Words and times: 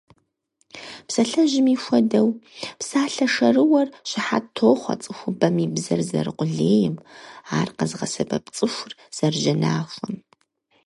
Псалъэжьми 1.07 1.75
хуэдэу, 1.83 2.29
псалъэ 2.79 3.27
шэрыуэр 3.33 3.87
щыхьэт 4.09 4.45
тохъуэ 4.55 4.93
цӀыхубэм 5.01 5.55
и 5.65 5.67
бзэр 5.73 6.01
зэрыкъулейм, 6.09 6.95
ар 7.59 7.69
къэзыгъэсэбэп 7.77 8.45
цӀыхур 8.55 8.91
зэрыжьэнахуэм. 9.15 10.15